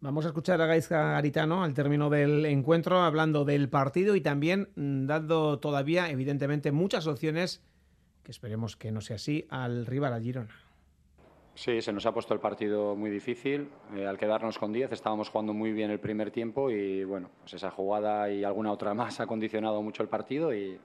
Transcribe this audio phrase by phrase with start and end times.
[0.00, 4.68] Vamos a escuchar a Gaisca Garitano al término del encuentro, hablando del partido y también
[4.76, 7.64] mm, dando todavía, evidentemente, muchas opciones,
[8.22, 10.54] que esperemos que no sea así, al rival, al Girona.
[11.56, 13.70] Sí, se nos ha puesto el partido muy difícil.
[13.96, 17.54] Eh, al quedarnos con 10 estábamos jugando muy bien el primer tiempo y bueno, pues
[17.54, 20.78] esa jugada y alguna otra más ha condicionado mucho el partido y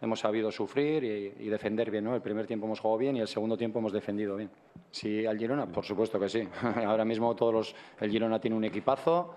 [0.00, 2.04] hemos sabido sufrir y, defender bien.
[2.04, 2.14] ¿no?
[2.14, 4.50] El primer tiempo hemos jugado bien y el segundo tiempo hemos defendido bien.
[4.90, 6.48] Sí, al Girona, por supuesto que sí.
[6.86, 9.34] Ahora mismo todos los, el Girona tiene un equipazo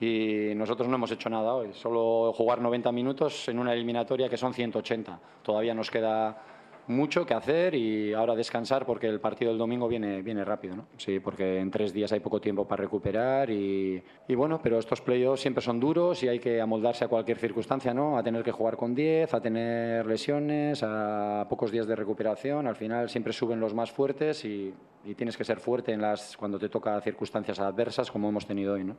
[0.00, 1.72] y nosotros no hemos hecho nada hoy.
[1.72, 5.20] Solo jugar 90 minutos en una eliminatoria que son 180.
[5.42, 10.22] Todavía nos queda mucho que hacer y ahora descansar porque el partido del domingo viene,
[10.22, 10.86] viene rápido, ¿no?
[10.96, 15.00] Sí, porque en tres días hay poco tiempo para recuperar y, y bueno, pero estos
[15.00, 18.18] playoffs siempre son duros y hay que amoldarse a cualquier circunstancia, ¿no?
[18.18, 22.66] A tener que jugar con 10, a tener lesiones, a pocos días de recuperación.
[22.66, 26.36] Al final siempre suben los más fuertes y, y tienes que ser fuerte en las,
[26.36, 28.96] cuando te toca circunstancias adversas como hemos tenido hoy, ¿no?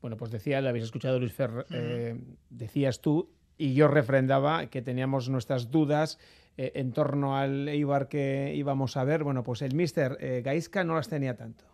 [0.00, 2.18] Bueno, pues decía, lo habéis escuchado Luis Fer, eh,
[2.48, 6.18] decías tú, y yo refrendaba que teníamos nuestras dudas
[6.60, 9.24] eh, en torno al Eibar que íbamos a ver.
[9.24, 11.64] Bueno, pues el míster eh, Gaisca no las tenía tanto.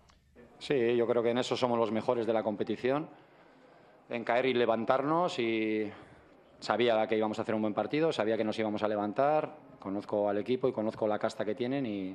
[0.61, 3.09] Sí, yo creo que en eso somos los mejores de la competición,
[4.09, 5.91] en caer y levantarnos y
[6.61, 10.29] sabía que íbamos a hacer un buen partido, sabía que nos íbamos a levantar, conozco
[10.29, 12.15] al equipo y conozco la casta que tienen y,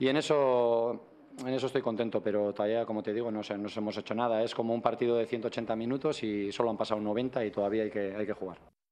[0.00, 1.02] en eso
[1.38, 4.42] en eso estoy contento, pero todavía, como te digo, no, no hemos hecho nada.
[4.42, 7.90] Es como un partido de 180 minutos y solo han pasado 90 y todavía hay
[7.90, 8.72] que, hay que jugar.